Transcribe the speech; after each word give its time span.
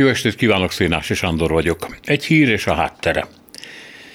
Jó 0.00 0.08
estét 0.08 0.34
kívánok, 0.34 0.72
Szénási 0.72 1.14
Sándor 1.14 1.50
vagyok. 1.50 1.96
Egy 2.04 2.24
hír 2.24 2.48
és 2.48 2.66
a 2.66 2.74
háttere. 2.74 3.26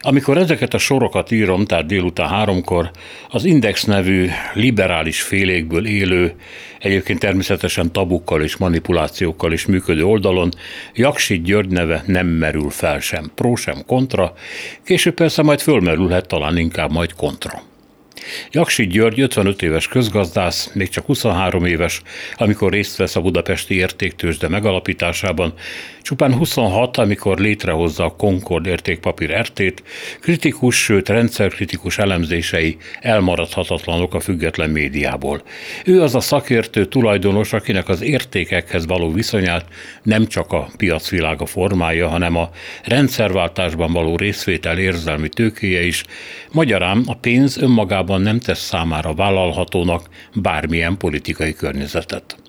Amikor 0.00 0.38
ezeket 0.38 0.74
a 0.74 0.78
sorokat 0.78 1.30
írom, 1.30 1.64
tehát 1.64 1.86
délután 1.86 2.28
háromkor, 2.28 2.90
az 3.28 3.44
Index 3.44 3.84
nevű 3.84 4.28
liberális 4.54 5.22
félékből 5.22 5.86
élő, 5.86 6.34
egyébként 6.78 7.18
természetesen 7.18 7.92
tabukkal 7.92 8.42
és 8.42 8.56
manipulációkkal 8.56 9.52
is 9.52 9.66
működő 9.66 10.04
oldalon 10.04 10.50
Jaksi 10.94 11.40
György 11.40 11.70
neve 11.70 12.02
nem 12.06 12.26
merül 12.26 12.70
fel 12.70 13.00
sem 13.00 13.30
pro, 13.34 13.56
sem 13.56 13.84
kontra, 13.86 14.34
később 14.84 15.14
persze 15.14 15.42
majd 15.42 15.60
fölmerülhet 15.60 16.26
talán 16.26 16.56
inkább 16.56 16.92
majd 16.92 17.14
kontra. 17.14 17.62
Jaksi 18.50 18.86
György 18.86 19.20
55 19.20 19.62
éves 19.62 19.88
közgazdász, 19.88 20.70
még 20.74 20.88
csak 20.88 21.06
23 21.06 21.64
éves, 21.64 22.02
amikor 22.36 22.72
részt 22.72 22.96
vesz 22.96 23.16
a 23.16 23.20
budapesti 23.20 23.74
értéktősde 23.74 24.48
megalapításában, 24.48 25.54
csupán 26.02 26.34
26, 26.34 26.96
amikor 26.96 27.38
létrehozza 27.38 28.04
a 28.04 28.16
Concord 28.16 28.66
értékpapír 28.66 29.30
RT-t, 29.40 29.82
kritikus, 30.20 30.82
sőt 30.82 31.08
rendszerkritikus 31.08 31.98
elemzései 31.98 32.76
elmaradhatatlanok 33.00 34.14
a 34.14 34.20
független 34.20 34.70
médiából. 34.70 35.42
Ő 35.84 36.02
az 36.02 36.14
a 36.14 36.20
szakértő 36.20 36.86
tulajdonos, 36.86 37.52
akinek 37.52 37.88
az 37.88 38.02
értékekhez 38.02 38.86
való 38.86 39.12
viszonyát 39.12 39.64
nem 40.02 40.26
csak 40.26 40.52
a 40.52 40.68
piacvilága 40.76 41.46
formája, 41.46 42.08
hanem 42.08 42.36
a 42.36 42.50
rendszerváltásban 42.84 43.92
való 43.92 44.16
részvétel 44.16 44.78
érzelmi 44.78 45.28
tőkéje 45.28 45.82
is, 45.82 46.04
magyarán 46.50 47.02
a 47.06 47.14
pénz 47.14 47.56
önmagában 47.58 48.11
önmagában 48.12 48.22
nem 48.22 48.40
tesz 48.40 48.64
számára 48.64 49.14
vállalhatónak 49.14 50.08
bármilyen 50.34 50.96
politikai 50.96 51.54
környezetet. 51.54 52.41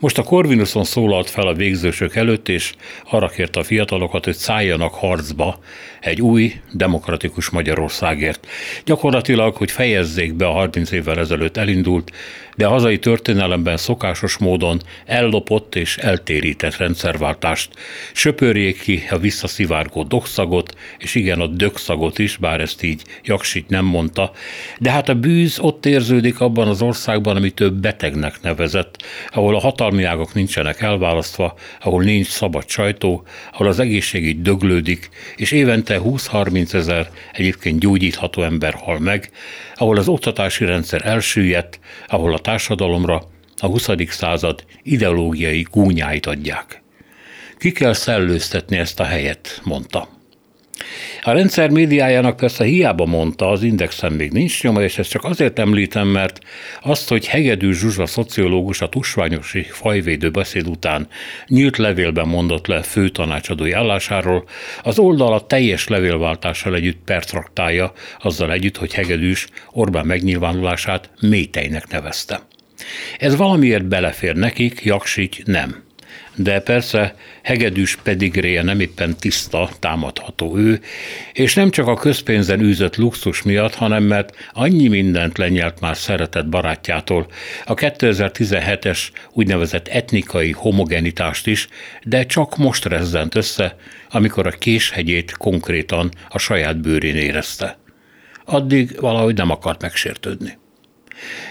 Most 0.00 0.18
a 0.18 0.22
Corvinuson 0.22 0.84
szólalt 0.84 1.30
fel 1.30 1.46
a 1.46 1.54
végzősök 1.54 2.16
előtt, 2.16 2.48
és 2.48 2.74
arra 3.10 3.28
kérte 3.28 3.60
a 3.60 3.64
fiatalokat, 3.64 4.24
hogy 4.24 4.34
szálljanak 4.34 4.94
harcba 4.94 5.58
egy 6.00 6.20
új, 6.20 6.52
demokratikus 6.72 7.50
Magyarországért. 7.50 8.46
Gyakorlatilag, 8.84 9.56
hogy 9.56 9.70
fejezzék 9.70 10.34
be 10.34 10.46
a 10.46 10.52
30 10.52 10.90
évvel 10.90 11.18
ezelőtt 11.18 11.56
elindult, 11.56 12.12
de 12.56 12.66
a 12.66 12.70
hazai 12.70 12.98
történelemben 12.98 13.76
szokásos 13.76 14.36
módon 14.36 14.80
ellopott 15.06 15.74
és 15.74 15.96
eltérített 15.96 16.76
rendszerváltást. 16.76 17.70
Söpörjék 18.12 18.80
ki 18.80 19.02
a 19.10 19.18
visszaszivárgó 19.18 20.02
dokszagot, 20.02 20.74
és 20.98 21.14
igen, 21.14 21.40
a 21.40 21.46
dökszagot 21.46 22.18
is, 22.18 22.36
bár 22.36 22.60
ezt 22.60 22.82
így 22.82 23.02
Jaksit 23.24 23.68
nem 23.68 23.84
mondta, 23.84 24.32
de 24.78 24.90
hát 24.90 25.08
a 25.08 25.14
bűz 25.14 25.58
ott 25.58 25.86
érződik 25.86 26.40
abban 26.40 26.68
az 26.68 26.82
országban, 26.82 27.36
amit 27.36 27.60
ő 27.60 27.70
betegnek 27.70 28.40
nevezett, 28.42 29.02
ahol 29.28 29.54
a 29.56 29.60
hatalmi 29.60 30.02
ágok 30.02 30.34
nincsenek 30.34 30.80
elválasztva, 30.80 31.54
ahol 31.80 32.02
nincs 32.02 32.26
szabad 32.26 32.68
sajtó, 32.68 33.26
ahol 33.52 33.66
az 33.66 33.78
egészségügy 33.78 34.42
döglődik, 34.42 35.08
és 35.36 35.52
évente 35.52 36.00
20-30 36.04 36.74
ezer 36.74 37.10
egyébként 37.32 37.78
gyógyítható 37.78 38.42
ember 38.42 38.74
hal 38.74 38.98
meg, 38.98 39.30
ahol 39.74 39.96
az 39.96 40.08
oktatási 40.08 40.64
rendszer 40.64 41.06
elsüllyedt, 41.06 41.80
ahol 42.06 42.34
a 42.34 42.38
társadalomra 42.38 43.22
a 43.56 43.66
20. 43.66 43.88
század 44.08 44.64
ideológiai 44.82 45.66
gúnyáit 45.70 46.26
adják. 46.26 46.82
Ki 47.58 47.72
kell 47.72 47.92
szellőztetni 47.92 48.76
ezt 48.76 49.00
a 49.00 49.04
helyet, 49.04 49.60
mondta. 49.64 50.15
A 51.26 51.32
rendszer 51.32 51.70
médiájának 51.70 52.36
persze 52.36 52.64
hiába 52.64 53.06
mondta, 53.06 53.50
az 53.50 53.62
indexen 53.62 54.12
még 54.12 54.32
nincs 54.32 54.62
nyoma, 54.62 54.82
és 54.82 54.98
ezt 54.98 55.10
csak 55.10 55.24
azért 55.24 55.58
említem, 55.58 56.08
mert 56.08 56.38
azt, 56.82 57.08
hogy 57.08 57.26
Hegedű 57.26 57.72
Zsuzsa 57.72 58.06
szociológus 58.06 58.80
a 58.80 58.88
tusványosi 58.88 59.62
fajvédő 59.62 60.30
beszéd 60.30 60.68
után 60.68 61.08
nyílt 61.46 61.76
levélben 61.76 62.28
mondott 62.28 62.66
le 62.66 62.82
főtanácsadói 62.82 63.72
állásáról, 63.72 64.44
az 64.82 64.98
oldal 64.98 65.32
a 65.32 65.46
teljes 65.46 65.88
levélváltással 65.88 66.74
együtt 66.74 67.00
pertraktálja, 67.04 67.92
azzal 68.18 68.52
együtt, 68.52 68.76
hogy 68.76 68.94
Hegedűs 68.94 69.48
Orbán 69.70 70.06
megnyilvánulását 70.06 71.10
méteinek 71.20 71.88
nevezte. 71.88 72.46
Ez 73.18 73.36
valamiért 73.36 73.86
belefér 73.86 74.34
nekik, 74.34 74.84
Jaksik 74.84 75.42
nem 75.44 75.85
de 76.36 76.60
persze 76.60 77.14
hegedűs 77.42 77.96
pedigréje 77.96 78.62
nem 78.62 78.80
éppen 78.80 79.16
tiszta, 79.16 79.70
támadható 79.78 80.56
ő, 80.56 80.80
és 81.32 81.54
nem 81.54 81.70
csak 81.70 81.86
a 81.86 81.94
közpénzen 81.94 82.60
űzött 82.60 82.96
luxus 82.96 83.42
miatt, 83.42 83.74
hanem 83.74 84.02
mert 84.02 84.36
annyi 84.52 84.88
mindent 84.88 85.38
lenyelt 85.38 85.80
már 85.80 85.96
szeretett 85.96 86.48
barátjától, 86.48 87.26
a 87.64 87.74
2017-es 87.74 88.98
úgynevezett 89.32 89.88
etnikai 89.88 90.52
homogenitást 90.52 91.46
is, 91.46 91.68
de 92.02 92.26
csak 92.26 92.56
most 92.56 92.84
rezzent 92.84 93.34
össze, 93.34 93.76
amikor 94.10 94.46
a 94.46 94.50
késhegyét 94.50 95.32
konkrétan 95.36 96.10
a 96.28 96.38
saját 96.38 96.80
bőrén 96.80 97.16
érezte. 97.16 97.78
Addig 98.44 99.00
valahogy 99.00 99.34
nem 99.34 99.50
akart 99.50 99.82
megsértődni. 99.82 100.58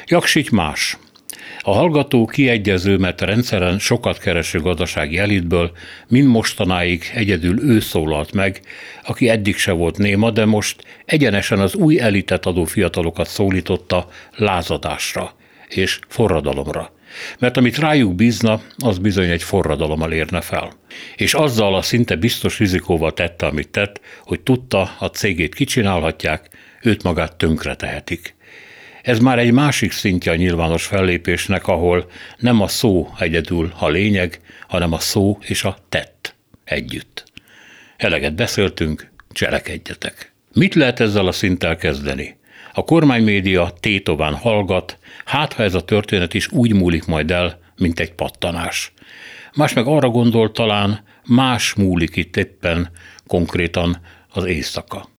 Jaksik 0.06 0.52
más– 0.52 0.97
a 1.67 1.73
hallgató 1.73 2.25
kiegyező, 2.25 2.97
mert 2.97 3.21
rendszeren 3.21 3.79
sokat 3.79 4.17
kereső 4.17 4.59
gazdasági 4.59 5.17
elitből 5.17 5.71
mind 6.07 6.27
mostanáig 6.27 7.11
egyedül 7.13 7.63
ő 7.63 7.79
szólalt 7.79 8.31
meg, 8.31 8.61
aki 9.03 9.29
eddig 9.29 9.57
se 9.57 9.71
volt 9.71 9.97
néma, 9.97 10.31
de 10.31 10.45
most 10.45 10.83
egyenesen 11.05 11.59
az 11.59 11.75
új 11.75 11.99
elitet 11.99 12.45
adó 12.45 12.63
fiatalokat 12.63 13.27
szólította 13.27 14.09
lázadásra 14.35 15.35
és 15.67 15.99
forradalomra. 16.07 16.91
Mert 17.39 17.57
amit 17.57 17.77
rájuk 17.77 18.15
bízna, 18.15 18.61
az 18.77 18.97
bizony 18.97 19.29
egy 19.29 19.43
forradalommal 19.43 20.11
érne 20.11 20.41
fel. 20.41 20.71
És 21.15 21.33
azzal 21.33 21.75
a 21.75 21.81
szinte 21.81 22.15
biztos 22.15 22.59
rizikóval 22.59 23.13
tette, 23.13 23.45
amit 23.45 23.69
tett, 23.69 24.01
hogy 24.23 24.41
tudta, 24.41 24.95
a 24.99 25.05
cégét 25.05 25.55
kicsinálhatják, 25.55 26.49
őt 26.81 27.03
magát 27.03 27.35
tönkre 27.35 27.75
tehetik. 27.75 28.35
Ez 29.05 29.19
már 29.19 29.39
egy 29.39 29.51
másik 29.51 29.91
szintje 29.91 30.31
a 30.31 30.35
nyilvános 30.35 30.85
fellépésnek, 30.85 31.67
ahol 31.67 32.09
nem 32.38 32.61
a 32.61 32.67
szó 32.67 33.09
egyedül 33.19 33.73
a 33.79 33.88
lényeg, 33.88 34.39
hanem 34.67 34.93
a 34.93 34.99
szó 34.99 35.38
és 35.41 35.63
a 35.63 35.77
tett 35.89 36.35
együtt. 36.63 37.23
Eleget 37.97 38.35
beszéltünk, 38.35 39.11
cselekedjetek. 39.31 40.31
Mit 40.53 40.75
lehet 40.75 40.99
ezzel 40.99 41.27
a 41.27 41.31
szinttel 41.31 41.75
kezdeni? 41.75 42.38
A 42.73 42.83
kormánymédia 42.83 43.73
tétován 43.79 44.35
hallgat, 44.35 44.97
hát 45.25 45.53
ha 45.53 45.63
ez 45.63 45.73
a 45.73 45.85
történet 45.85 46.33
is 46.33 46.51
úgy 46.51 46.73
múlik 46.73 47.05
majd 47.05 47.31
el, 47.31 47.59
mint 47.77 47.99
egy 47.99 48.13
pattanás. 48.13 48.93
Más 49.55 49.73
meg 49.73 49.87
arra 49.87 50.09
gondol 50.09 50.51
talán, 50.51 51.03
más 51.25 51.73
múlik 51.73 52.16
itt 52.16 52.37
éppen, 52.37 52.89
konkrétan 53.27 53.97
az 54.29 54.45
éjszaka. 54.45 55.09